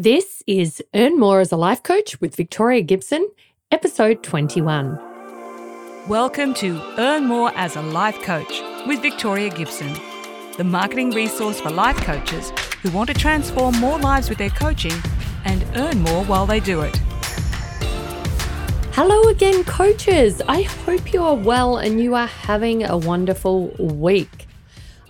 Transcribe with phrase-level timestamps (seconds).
[0.00, 3.28] This is Earn More as a Life Coach with Victoria Gibson,
[3.72, 4.96] episode 21.
[6.06, 9.92] Welcome to Earn More as a Life Coach with Victoria Gibson,
[10.56, 14.94] the marketing resource for life coaches who want to transform more lives with their coaching
[15.44, 16.96] and earn more while they do it.
[18.92, 20.40] Hello again, coaches.
[20.46, 24.47] I hope you are well and you are having a wonderful week.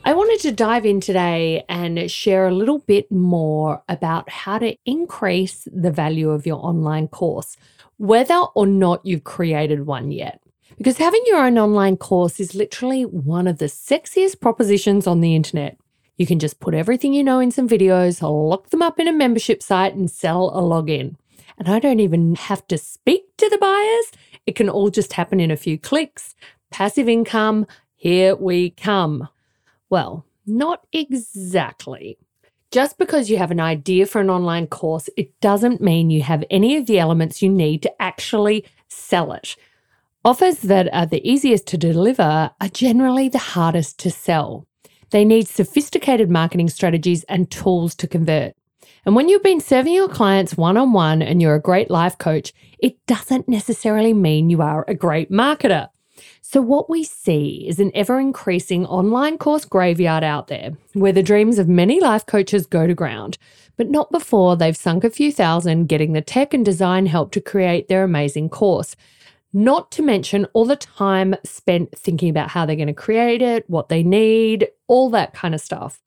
[0.05, 4.77] I wanted to dive in today and share a little bit more about how to
[4.87, 7.57] increase the value of your online course,
[7.99, 10.41] whether or not you've created one yet.
[10.79, 15.35] Because having your own online course is literally one of the sexiest propositions on the
[15.35, 15.77] internet.
[16.17, 19.13] You can just put everything you know in some videos, lock them up in a
[19.13, 21.17] membership site, and sell a login.
[21.59, 24.13] And I don't even have to speak to the buyers.
[24.47, 26.35] It can all just happen in a few clicks.
[26.71, 29.29] Passive income, here we come.
[29.91, 32.19] Well, not exactly.
[32.71, 36.45] Just because you have an idea for an online course, it doesn't mean you have
[36.51, 39.57] any of the elements you need to actually sell it.
[40.25, 44.67] Offers that are the easiest to deliver are generally the hardest to sell.
[45.11, 48.55] They need sophisticated marketing strategies and tools to convert.
[49.07, 52.19] And when you've been serving your clients one on one and you're a great life
[52.19, 55.89] coach, it doesn't necessarily mean you are a great marketer.
[56.41, 61.23] So, what we see is an ever increasing online course graveyard out there where the
[61.23, 63.39] dreams of many life coaches go to ground,
[63.77, 67.41] but not before they've sunk a few thousand getting the tech and design help to
[67.41, 68.97] create their amazing course.
[69.53, 73.69] Not to mention all the time spent thinking about how they're going to create it,
[73.69, 76.01] what they need, all that kind of stuff.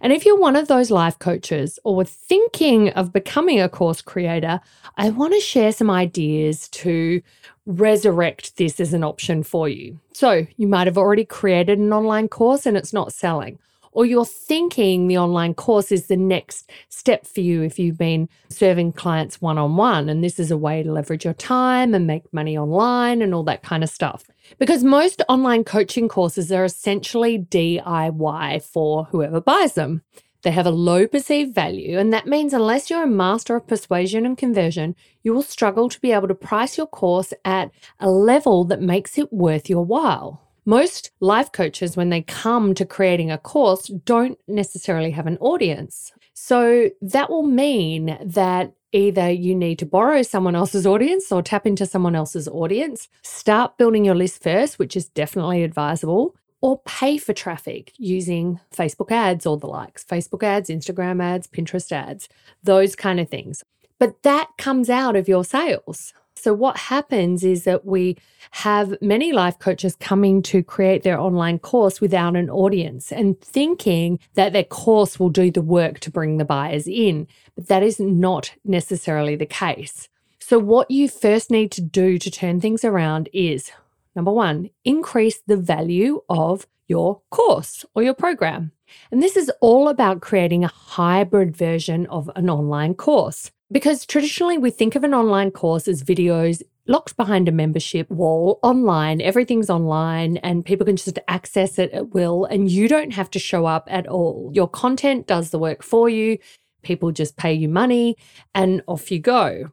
[0.00, 4.00] And if you're one of those life coaches or were thinking of becoming a course
[4.00, 4.60] creator,
[4.96, 7.22] I want to share some ideas to
[7.66, 9.98] resurrect this as an option for you.
[10.12, 13.58] So, you might have already created an online course and it's not selling
[13.96, 18.28] or you're thinking the online course is the next step for you if you've been
[18.50, 20.10] serving clients one on one.
[20.10, 23.42] And this is a way to leverage your time and make money online and all
[23.44, 24.24] that kind of stuff.
[24.58, 30.02] Because most online coaching courses are essentially DIY for whoever buys them.
[30.42, 34.26] They have a low perceived value, and that means unless you're a master of persuasion
[34.26, 38.64] and conversion, you will struggle to be able to price your course at a level
[38.64, 40.45] that makes it worth your while.
[40.68, 46.12] Most life coaches, when they come to creating a course, don't necessarily have an audience.
[46.34, 51.66] So that will mean that either you need to borrow someone else's audience or tap
[51.66, 57.16] into someone else's audience, start building your list first, which is definitely advisable, or pay
[57.16, 62.28] for traffic using Facebook ads or the likes Facebook ads, Instagram ads, Pinterest ads,
[62.64, 63.62] those kind of things.
[64.00, 66.12] But that comes out of your sales.
[66.46, 68.16] So, what happens is that we
[68.52, 74.20] have many life coaches coming to create their online course without an audience and thinking
[74.34, 77.26] that their course will do the work to bring the buyers in.
[77.56, 80.08] But that is not necessarily the case.
[80.38, 83.72] So, what you first need to do to turn things around is
[84.14, 88.70] number one, increase the value of your course or your program.
[89.10, 93.50] And this is all about creating a hybrid version of an online course.
[93.70, 98.60] Because traditionally, we think of an online course as videos locked behind a membership wall
[98.62, 99.20] online.
[99.20, 103.38] Everything's online and people can just access it at will, and you don't have to
[103.38, 104.50] show up at all.
[104.54, 106.38] Your content does the work for you.
[106.82, 108.16] People just pay you money
[108.54, 109.72] and off you go.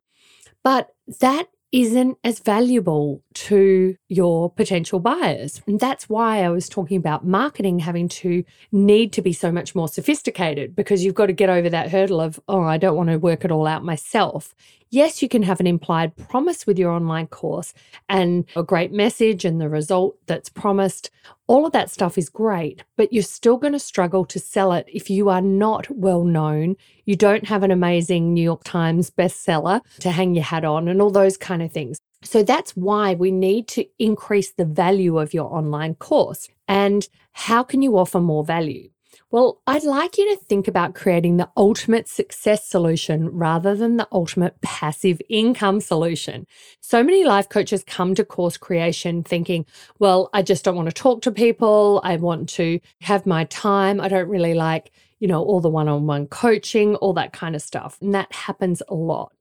[0.64, 0.90] But
[1.20, 5.62] that isn't as valuable to your potential buyers.
[5.68, 9.76] And that's why I was talking about marketing having to need to be so much
[9.76, 13.10] more sophisticated because you've got to get over that hurdle of, oh, I don't want
[13.10, 14.56] to work it all out myself.
[14.90, 17.74] Yes, you can have an implied promise with your online course
[18.10, 21.10] and a great message and the result that's promised.
[21.48, 24.88] All of that stuff is great, but you're still going to struggle to sell it
[24.94, 26.76] if you are not well known.
[27.06, 31.02] You don't have an amazing New York Times bestseller to hang your hat on and
[31.02, 31.98] all those kind of things.
[32.24, 36.50] So that's why we need to increase the value of your online course.
[36.68, 38.90] And how can you offer more value?
[39.34, 44.08] Well, I'd like you to think about creating the ultimate success solution rather than the
[44.12, 46.46] ultimate passive income solution.
[46.81, 49.66] So many life coaches come to course creation thinking,
[49.98, 52.00] well, I just don't want to talk to people.
[52.04, 54.00] I want to have my time.
[54.00, 57.56] I don't really like, you know, all the one on one coaching, all that kind
[57.56, 57.98] of stuff.
[58.02, 59.34] And that happens a lot.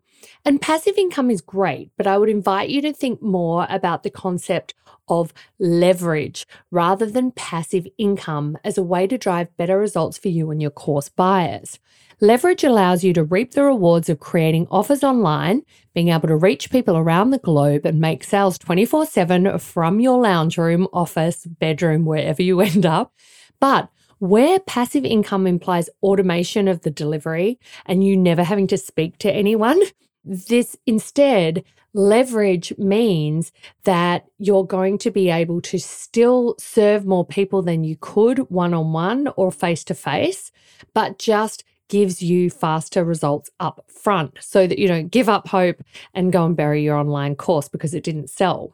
[0.44, 4.10] And passive income is great, but I would invite you to think more about the
[4.10, 4.74] concept
[5.08, 10.50] of leverage rather than passive income as a way to drive better results for you
[10.50, 11.78] and your course buyers.
[12.20, 16.70] Leverage allows you to reap the rewards of creating offers online, being able to reach
[16.70, 22.04] people around the globe and make sales 24 7 from your lounge room, office, bedroom,
[22.04, 23.12] wherever you end up.
[23.58, 23.88] But
[24.20, 29.32] where passive income implies automation of the delivery and you never having to speak to
[29.32, 29.82] anyone,
[30.24, 31.64] this instead
[31.94, 33.52] leverage means
[33.84, 38.72] that you're going to be able to still serve more people than you could one
[38.72, 40.52] on one or face to face,
[40.94, 45.82] but just gives you faster results up front so that you don't give up hope
[46.14, 48.72] and go and bury your online course because it didn't sell.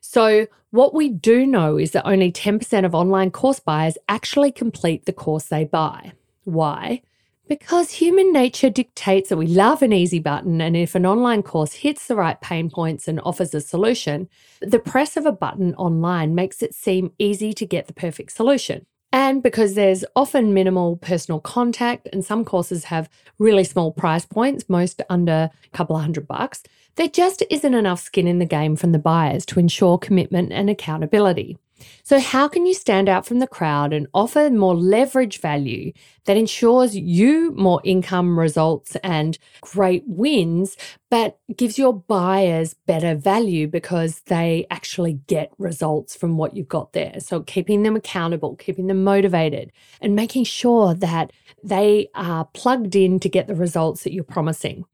[0.00, 5.04] So, what we do know is that only 10% of online course buyers actually complete
[5.04, 6.12] the course they buy.
[6.44, 7.02] Why?
[7.48, 11.72] Because human nature dictates that we love an easy button, and if an online course
[11.72, 14.28] hits the right pain points and offers a solution,
[14.60, 18.86] the press of a button online makes it seem easy to get the perfect solution.
[19.12, 24.64] And because there's often minimal personal contact, and some courses have really small price points,
[24.68, 26.62] most under a couple of hundred bucks,
[26.94, 30.70] there just isn't enough skin in the game from the buyers to ensure commitment and
[30.70, 31.58] accountability.
[32.02, 35.92] So, how can you stand out from the crowd and offer more leverage value
[36.24, 40.76] that ensures you more income results and great wins,
[41.10, 46.92] but gives your buyers better value because they actually get results from what you've got
[46.92, 47.20] there?
[47.20, 51.32] So, keeping them accountable, keeping them motivated, and making sure that
[51.62, 54.84] they are plugged in to get the results that you're promising.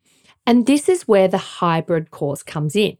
[0.46, 2.96] And this is where the hybrid course comes in.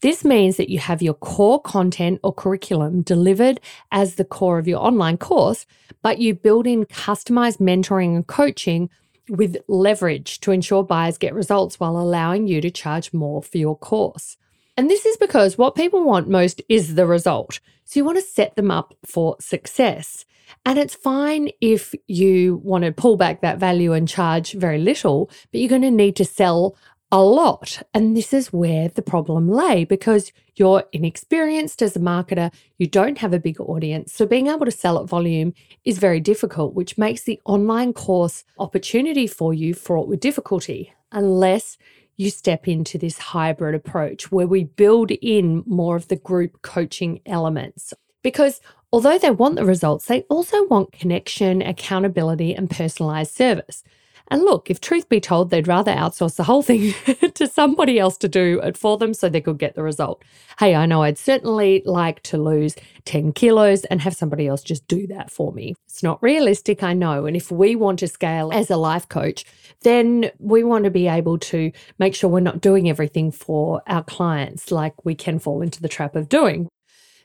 [0.00, 3.60] This means that you have your core content or curriculum delivered
[3.90, 5.66] as the core of your online course,
[6.02, 8.90] but you build in customized mentoring and coaching
[9.28, 13.76] with leverage to ensure buyers get results while allowing you to charge more for your
[13.76, 14.36] course.
[14.76, 17.60] And this is because what people want most is the result.
[17.84, 20.24] So you want to set them up for success.
[20.64, 25.30] And it's fine if you want to pull back that value and charge very little,
[25.50, 26.76] but you're going to need to sell
[27.12, 27.82] a lot.
[27.94, 33.18] And this is where the problem lay because you're inexperienced as a marketer, you don't
[33.18, 34.12] have a big audience.
[34.12, 35.54] So being able to sell at volume
[35.84, 41.78] is very difficult, which makes the online course opportunity for you fraught with difficulty unless
[42.16, 47.20] you step into this hybrid approach where we build in more of the group coaching
[47.26, 47.92] elements.
[48.22, 48.60] Because
[48.90, 53.84] although they want the results, they also want connection, accountability, and personalized service.
[54.28, 56.94] And look, if truth be told, they'd rather outsource the whole thing
[57.34, 60.22] to somebody else to do it for them so they could get the result.
[60.58, 62.74] Hey, I know I'd certainly like to lose
[63.04, 65.74] 10 kilos and have somebody else just do that for me.
[65.86, 67.26] It's not realistic, I know.
[67.26, 69.44] And if we want to scale as a life coach,
[69.82, 74.02] then we want to be able to make sure we're not doing everything for our
[74.02, 76.68] clients like we can fall into the trap of doing.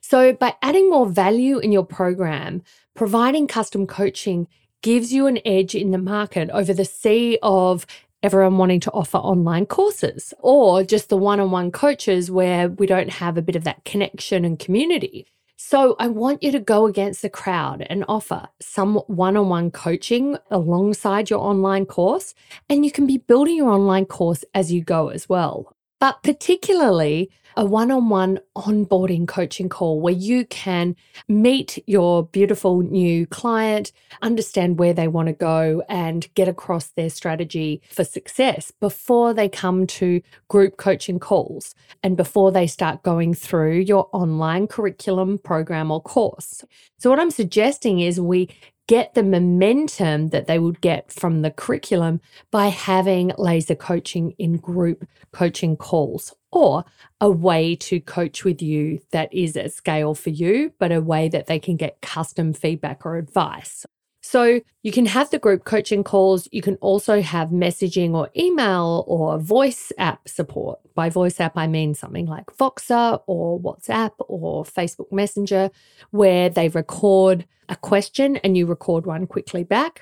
[0.01, 2.63] So, by adding more value in your program,
[2.95, 4.48] providing custom coaching
[4.81, 7.86] gives you an edge in the market over the sea of
[8.24, 12.86] everyone wanting to offer online courses or just the one on one coaches where we
[12.86, 15.25] don't have a bit of that connection and community.
[15.63, 19.69] So, I want you to go against the crowd and offer some one on one
[19.69, 22.34] coaching alongside your online course.
[22.68, 25.75] And you can be building your online course as you go as well.
[26.01, 30.95] But particularly, a one on one onboarding coaching call where you can
[31.27, 33.92] meet your beautiful new client,
[34.24, 39.48] understand where they want to go, and get across their strategy for success before they
[39.48, 45.92] come to group coaching calls and before they start going through your online curriculum, program,
[45.92, 46.63] or course.
[46.98, 48.50] So, what I'm suggesting is we
[48.91, 52.19] get the momentum that they would get from the curriculum
[52.51, 56.83] by having laser coaching in group coaching calls or
[57.21, 61.29] a way to coach with you that is at scale for you, but a way
[61.29, 63.86] that they can get custom feedback or advice.
[64.31, 66.47] So you can have the group coaching calls.
[66.53, 70.79] You can also have messaging or email or voice app support.
[70.95, 75.69] By voice app, I mean something like Voxer or WhatsApp or Facebook Messenger,
[76.11, 80.01] where they record a question and you record one quickly back.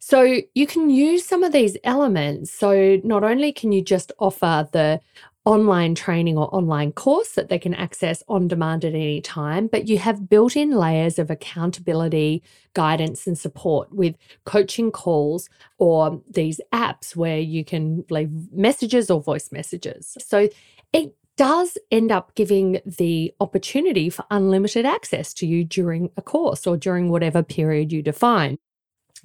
[0.00, 2.52] So you can use some of these elements.
[2.52, 5.00] So not only can you just offer the
[5.44, 9.88] online training or online course that they can access on demand at any time, but
[9.88, 12.42] you have built in layers of accountability,
[12.74, 19.22] guidance, and support with coaching calls or these apps where you can leave messages or
[19.22, 20.16] voice messages.
[20.20, 20.48] So
[20.92, 26.66] it does end up giving the opportunity for unlimited access to you during a course
[26.66, 28.58] or during whatever period you define.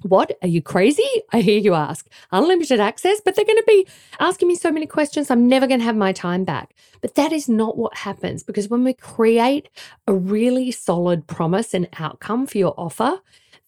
[0.02, 0.36] What?
[0.42, 1.08] Are you crazy?
[1.32, 2.06] I hear you ask.
[2.30, 3.86] Unlimited access, but they're going to be
[4.20, 5.30] asking me so many questions.
[5.30, 6.74] I'm never going to have my time back.
[7.00, 9.68] But that is not what happens because when we create
[10.06, 13.20] a really solid promise and outcome for your offer,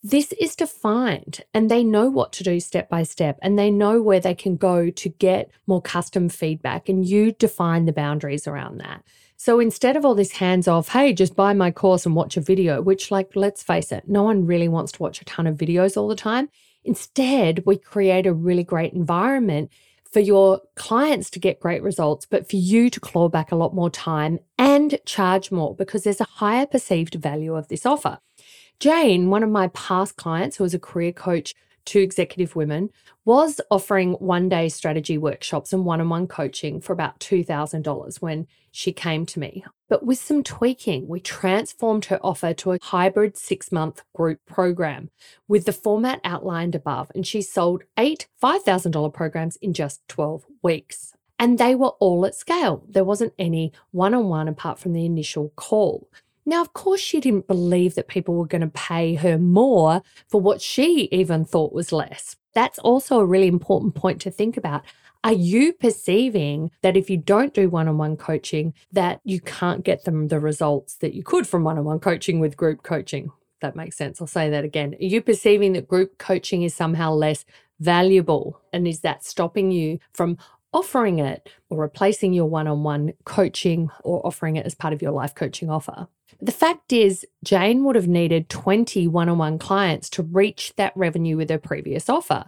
[0.03, 4.01] This is defined and they know what to do step by step and they know
[4.01, 6.89] where they can go to get more custom feedback.
[6.89, 9.03] And you define the boundaries around that.
[9.41, 12.41] So instead of all this hands off, hey, just buy my course and watch a
[12.41, 15.57] video, which, like, let's face it, no one really wants to watch a ton of
[15.57, 16.49] videos all the time.
[16.85, 19.71] Instead, we create a really great environment
[20.11, 23.73] for your clients to get great results, but for you to claw back a lot
[23.73, 28.19] more time and charge more because there's a higher perceived value of this offer.
[28.81, 31.55] Jane, one of my past clients who was a career coach
[31.89, 32.91] to executive women,
[33.25, 38.47] was offering one day strategy workshops and one on one coaching for about $2,000 when
[38.71, 39.65] she came to me.
[39.89, 45.11] But with some tweaking, we transformed her offer to a hybrid six month group program
[45.49, 47.11] with the format outlined above.
[47.15, 51.15] And she sold eight $5,000 programs in just 12 weeks.
[51.39, 52.85] And they were all at scale.
[52.89, 56.09] There wasn't any one on one apart from the initial call.
[56.49, 60.41] Now, of course, she didn't believe that people were going to pay her more for
[60.41, 62.37] what she even thought was less.
[62.55, 64.83] That's also a really important point to think about.
[65.23, 69.85] Are you perceiving that if you don't do one on one coaching, that you can't
[69.85, 73.31] get them the results that you could from one on one coaching with group coaching?
[73.61, 74.19] That makes sense.
[74.19, 74.95] I'll say that again.
[74.99, 77.45] Are you perceiving that group coaching is somehow less
[77.79, 78.59] valuable?
[78.73, 80.39] And is that stopping you from
[80.73, 85.03] offering it or replacing your one on one coaching or offering it as part of
[85.03, 86.09] your life coaching offer?
[86.41, 90.93] The fact is, Jane would have needed 20 one on one clients to reach that
[90.95, 92.45] revenue with her previous offer.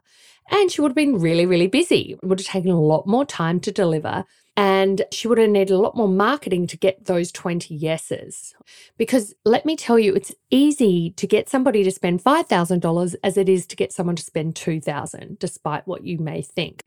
[0.51, 2.17] And she would have been really, really busy.
[2.23, 4.25] It would have taken a lot more time to deliver.
[4.57, 8.55] And she would have needed a lot more marketing to get those 20 yeses.
[8.99, 13.49] Because let me tell you, it's easy to get somebody to spend $5,000 as it
[13.49, 16.83] is to get someone to spend 2,000, despite what you may think.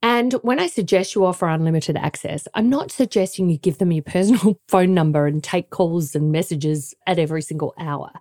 [0.00, 4.04] And when I suggest you offer unlimited access, I'm not suggesting you give them your
[4.04, 8.12] personal phone number and take calls and messages at every single hour.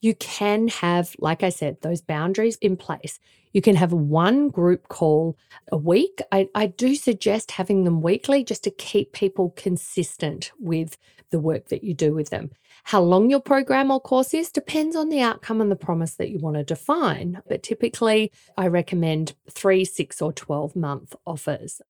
[0.00, 3.18] You can have, like I said, those boundaries in place.
[3.52, 5.36] You can have one group call
[5.72, 6.20] a week.
[6.30, 10.96] I, I do suggest having them weekly just to keep people consistent with
[11.30, 12.50] the work that you do with them.
[12.84, 16.30] How long your program or course is depends on the outcome and the promise that
[16.30, 17.42] you want to define.
[17.48, 21.80] But typically, I recommend three, six, or 12 month offers.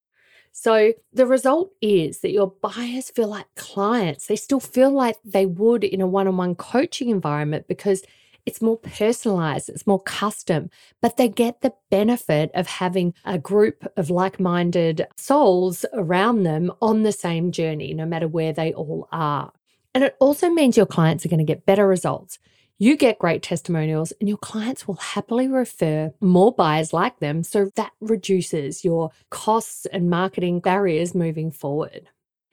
[0.56, 4.26] So the result is that your buyers feel like clients.
[4.26, 8.04] They still feel like they would in a one on one coaching environment because
[8.46, 10.70] it's more personalized, it's more custom,
[11.00, 16.70] but they get the benefit of having a group of like minded souls around them
[16.82, 19.52] on the same journey, no matter where they all are.
[19.94, 22.38] And it also means your clients are going to get better results.
[22.78, 27.44] You get great testimonials, and your clients will happily refer more buyers like them.
[27.44, 32.08] So that reduces your costs and marketing barriers moving forward.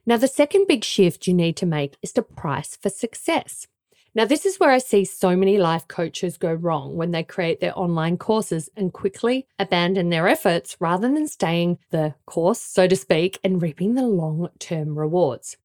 [0.05, 3.67] Now, the second big shift you need to make is to price for success.
[4.13, 7.61] Now, this is where I see so many life coaches go wrong when they create
[7.61, 12.95] their online courses and quickly abandon their efforts rather than staying the course, so to
[12.97, 15.55] speak, and reaping the long term rewards.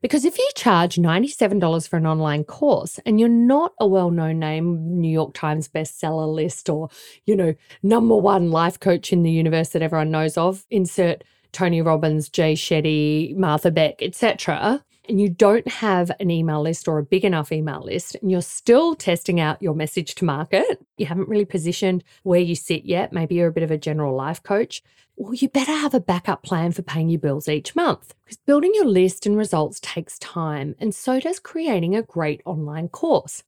[0.00, 4.40] Because if you charge $97 for an online course and you're not a well known
[4.40, 6.88] name, New York Times bestseller list, or,
[7.24, 7.54] you know,
[7.84, 12.54] number one life coach in the universe that everyone knows of, insert Tony Robbins, Jay
[12.54, 17.52] Shetty, Martha Beck, etc and you don't have an email list or a big enough
[17.52, 22.04] email list, and you're still testing out your message to market, you haven't really positioned
[22.22, 24.82] where you sit yet, maybe you're a bit of a general life coach,
[25.16, 28.72] well, you better have a backup plan for paying your bills each month because building
[28.74, 33.42] your list and results takes time, and so does creating a great online course.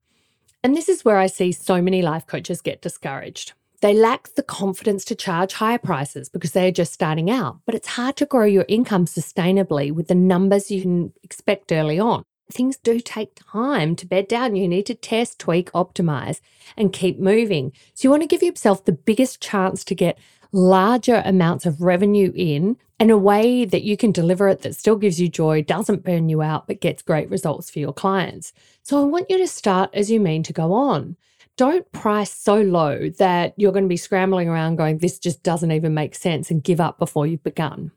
[0.62, 3.52] And this is where I see so many life coaches get discouraged.
[3.84, 7.74] They lack the confidence to charge higher prices because they are just starting out, but
[7.74, 12.24] it's hard to grow your income sustainably with the numbers you can expect early on.
[12.50, 14.56] Things do take time to bed down.
[14.56, 16.40] You need to test, tweak, optimize,
[16.78, 17.72] and keep moving.
[17.92, 20.18] So, you want to give yourself the biggest chance to get
[20.50, 24.96] larger amounts of revenue in in a way that you can deliver it that still
[24.96, 28.54] gives you joy, doesn't burn you out, but gets great results for your clients.
[28.82, 31.18] So, I want you to start as you mean to go on
[31.56, 35.72] don't price so low that you're going to be scrambling around going, this just doesn't
[35.72, 37.92] even make sense and give up before you've begun.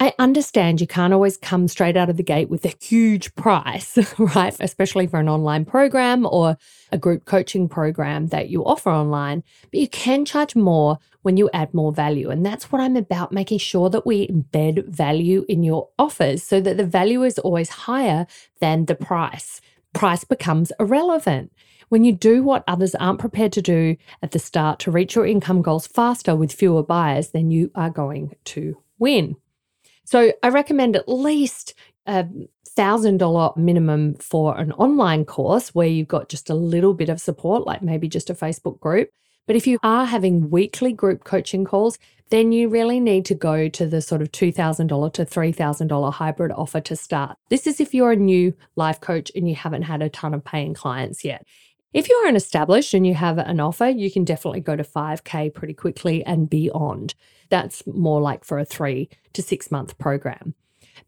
[0.00, 3.96] I understand you can't always come straight out of the gate with a huge price,
[4.18, 4.56] right?
[4.58, 6.56] Especially for an online program or
[6.90, 11.48] a group coaching program that you offer online, but you can charge more when you
[11.52, 12.30] add more value.
[12.30, 16.60] And that's what I'm about making sure that we embed value in your offers so
[16.60, 18.26] that the value is always higher
[18.60, 19.60] than the price.
[19.92, 21.52] Price becomes irrelevant.
[21.92, 25.26] When you do what others aren't prepared to do at the start to reach your
[25.26, 29.36] income goals faster with fewer buyers, then you are going to win.
[30.06, 31.74] So I recommend at least
[32.06, 32.26] a
[32.66, 37.20] thousand dollar minimum for an online course where you've got just a little bit of
[37.20, 39.10] support, like maybe just a Facebook group.
[39.46, 41.98] But if you are having weekly group coaching calls,
[42.30, 46.80] then you really need to go to the sort of $2,000 to $3,000 hybrid offer
[46.80, 47.36] to start.
[47.50, 50.42] This is if you're a new life coach and you haven't had a ton of
[50.42, 51.44] paying clients yet.
[51.92, 55.52] If you're an established and you have an offer, you can definitely go to 5K
[55.52, 57.14] pretty quickly and beyond.
[57.50, 60.54] That's more like for a three to six month program.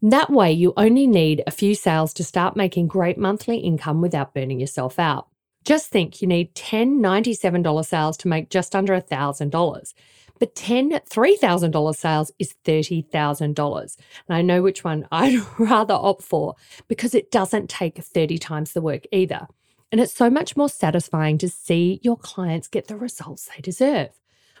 [0.03, 4.35] That way, you only need a few sales to start making great monthly income without
[4.35, 5.27] burning yourself out.
[5.63, 9.93] Just think you need 10 $97 sales to make just under $1,000.
[10.37, 13.97] But 10 $3,000 sales is $30,000.
[14.27, 16.53] And I know which one I'd rather opt for
[16.87, 19.47] because it doesn't take 30 times the work either.
[19.91, 24.09] And it's so much more satisfying to see your clients get the results they deserve.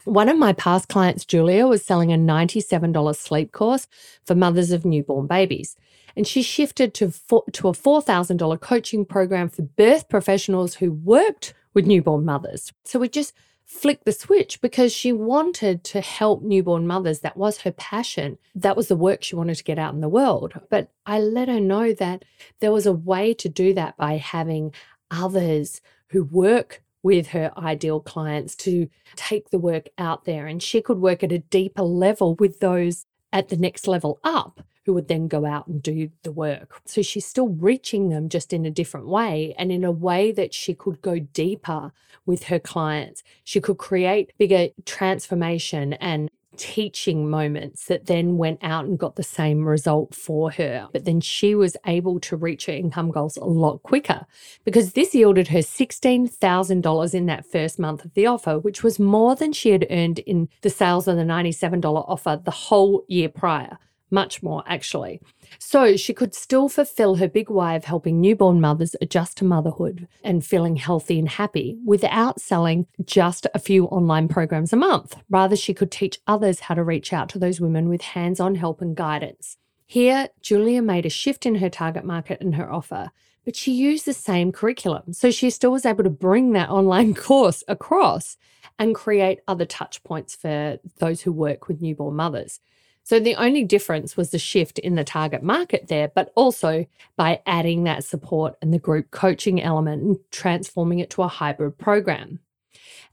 [0.05, 3.87] One of my past clients, Julia, was selling a $97 sleep course
[4.23, 5.75] for mothers of newborn babies.
[6.15, 11.87] And she shifted to, to a $4,000 coaching program for birth professionals who worked with
[11.87, 12.71] newborn mothers.
[12.83, 13.33] So we just
[13.65, 17.21] flicked the switch because she wanted to help newborn mothers.
[17.21, 18.37] That was her passion.
[18.53, 20.53] That was the work she wanted to get out in the world.
[20.69, 22.23] But I let her know that
[22.59, 24.71] there was a way to do that by having
[25.11, 30.47] others who work with her ideal clients to take the work out there.
[30.47, 34.61] And she could work at a deeper level with those at the next level up
[34.85, 36.81] who would then go out and do the work.
[36.85, 40.53] So she's still reaching them just in a different way and in a way that
[40.53, 41.91] she could go deeper
[42.25, 43.23] with her clients.
[43.43, 49.23] She could create bigger transformation and teaching moments that then went out and got the
[49.23, 50.87] same result for her.
[50.91, 54.25] But then she was able to reach her income goals a lot quicker
[54.63, 59.35] because this yielded her $16,000 in that first month of the offer, which was more
[59.35, 63.77] than she had earned in the sales of the $97 offer the whole year prior
[64.11, 65.21] much more actually.
[65.59, 70.07] So she could still fulfill her big why of helping newborn mothers adjust to motherhood
[70.23, 75.17] and feeling healthy and happy without selling just a few online programs a month.
[75.29, 78.55] Rather, she could teach others how to reach out to those women with hands on
[78.55, 79.57] help and guidance.
[79.85, 83.11] Here, Julia made a shift in her target market and her offer,
[83.43, 85.13] but she used the same curriculum.
[85.13, 88.37] So she still was able to bring that online course across
[88.79, 92.59] and create other touch points for those who work with newborn mothers.
[93.05, 97.39] So the only difference was the shift in the target market there, but also by
[97.45, 102.39] adding that support and the group coaching element and transforming it to a hybrid program.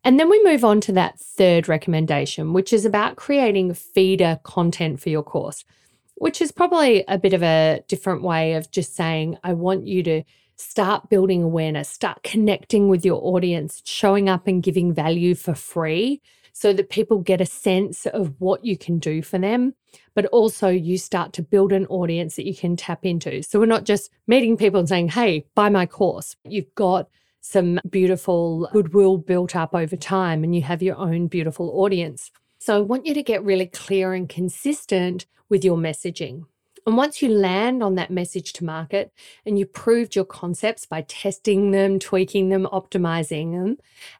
[0.02, 4.98] And then we move on to that third recommendation, which is about creating feeder content
[4.98, 5.62] for your course,
[6.14, 10.02] which is probably a bit of a different way of just saying, I want you
[10.04, 10.22] to
[10.56, 16.22] start building awareness, start connecting with your audience, showing up and giving value for free
[16.52, 19.74] so that people get a sense of what you can do for them,
[20.14, 23.42] but also you start to build an audience that you can tap into.
[23.42, 26.36] So we're not just meeting people and saying, hey, buy my course.
[26.44, 27.08] You've got
[27.40, 32.30] some beautiful goodwill built up over time and you have your own beautiful audience.
[32.58, 36.44] So I want you to get really clear and consistent with your messaging.
[36.86, 39.12] And once you land on that message to market
[39.46, 43.78] and you proved your concepts by testing them, tweaking them, optimizing them,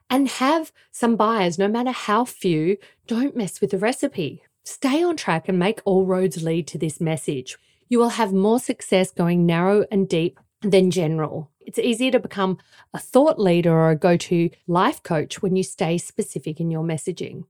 [0.09, 4.43] and have some buyers, no matter how few, don't mess with the recipe.
[4.63, 7.57] Stay on track and make all roads lead to this message.
[7.89, 11.51] You will have more success going narrow and deep than general.
[11.59, 12.59] It's easier to become
[12.93, 16.83] a thought leader or a go to life coach when you stay specific in your
[16.83, 17.43] messaging.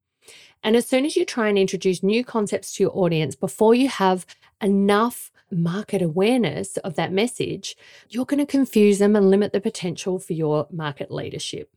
[0.64, 3.90] And as soon as you try and introduce new concepts to your audience before you
[3.90, 4.26] have
[4.62, 7.76] enough market awareness of that message,
[8.10, 11.70] you're going to confuse them and limit the potential for your market leadership.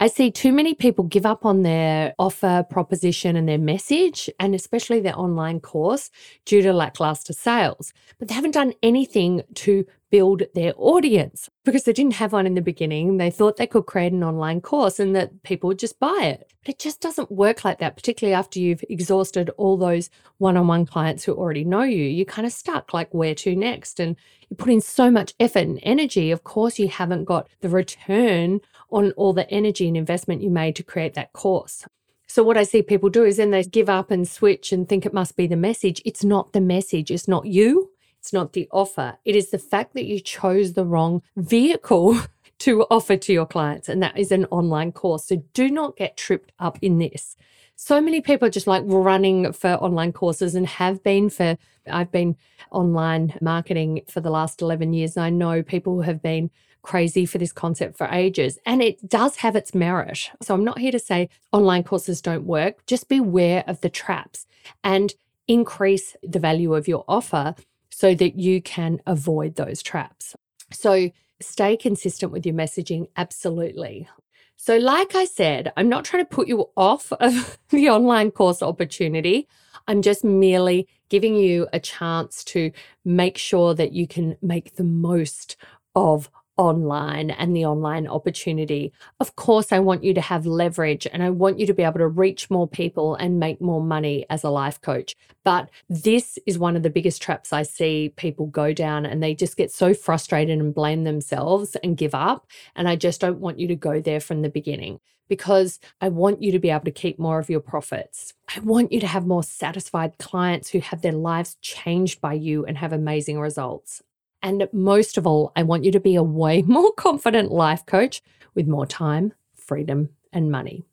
[0.00, 4.54] I see too many people give up on their offer proposition and their message, and
[4.54, 6.10] especially their online course,
[6.44, 7.92] due to lackluster sales.
[8.18, 12.54] But they haven't done anything to build their audience because they didn't have one in
[12.54, 13.16] the beginning.
[13.16, 16.52] They thought they could create an online course and that people would just buy it.
[16.62, 20.66] But it just doesn't work like that, particularly after you've exhausted all those one on
[20.66, 22.04] one clients who already know you.
[22.04, 24.00] You're kind of stuck like, where to next?
[24.00, 24.16] And
[24.48, 26.30] you put in so much effort and energy.
[26.30, 30.76] Of course, you haven't got the return on all the energy and investment you made
[30.76, 31.86] to create that course.
[32.26, 35.04] So, what I see people do is then they give up and switch and think
[35.04, 36.00] it must be the message.
[36.04, 37.89] It's not the message, it's not you,
[38.20, 39.16] it's not the offer.
[39.24, 42.20] It is the fact that you chose the wrong vehicle
[42.60, 45.24] to offer to your clients, and that is an online course.
[45.24, 47.36] So, do not get tripped up in this.
[47.82, 51.56] So many people are just like running for online courses and have been for,
[51.90, 52.36] I've been
[52.70, 55.16] online marketing for the last 11 years.
[55.16, 56.50] And I know people have been
[56.82, 58.58] crazy for this concept for ages.
[58.66, 60.30] And it does have its merit.
[60.42, 62.84] So I'm not here to say online courses don't work.
[62.84, 64.46] Just beware of the traps.
[64.84, 65.14] And
[65.48, 67.54] increase the value of your offer
[68.00, 70.34] so that you can avoid those traps.
[70.72, 74.08] So stay consistent with your messaging, absolutely.
[74.56, 78.62] So, like I said, I'm not trying to put you off of the online course
[78.62, 79.46] opportunity.
[79.86, 82.72] I'm just merely giving you a chance to
[83.04, 85.56] make sure that you can make the most
[85.94, 88.92] of online and the online opportunity.
[89.18, 92.00] Of course, I want you to have leverage and I want you to be able
[92.00, 95.16] to reach more people and make more money as a life coach.
[95.42, 99.34] But this is one of the biggest traps I see people go down and they
[99.34, 102.46] just get so frustrated and blame themselves and give up.
[102.76, 106.42] And I just don't want you to go there from the beginning because I want
[106.42, 108.34] you to be able to keep more of your profits.
[108.54, 112.66] I want you to have more satisfied clients who have their lives changed by you
[112.66, 114.02] and have amazing results.
[114.42, 118.22] And most of all, I want you to be a way more confident life coach
[118.54, 120.84] with more time, freedom, and money.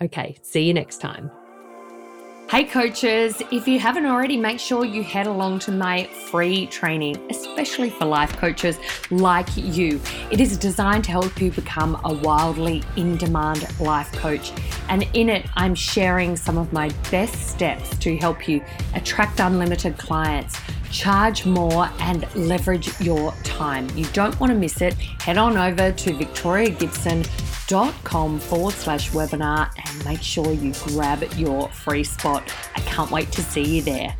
[0.00, 1.30] Okay, see you next time.
[2.48, 7.16] Hey, coaches, if you haven't already, make sure you head along to my free training,
[7.28, 8.78] especially for life coaches
[9.10, 10.00] like you.
[10.30, 14.52] It is designed to help you become a wildly in demand life coach.
[14.88, 18.62] And in it, I'm sharing some of my best steps to help you
[18.94, 20.56] attract unlimited clients
[20.96, 23.86] charge more, and leverage your time.
[23.94, 24.94] You don't want to miss it.
[24.94, 32.04] Head on over to victoriagibson.com forward slash webinar and make sure you grab your free
[32.04, 32.50] spot.
[32.74, 34.16] I can't wait to see you there.